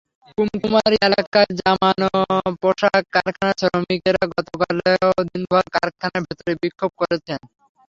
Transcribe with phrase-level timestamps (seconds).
[0.37, 2.09] কুমকুমারী এলাকার জামানা
[2.61, 7.39] পোশাক কারখানার শ্রমিকেরা গতকালও দিনভর কারখানার ভেতরে বিক্ষোভ করেছেন।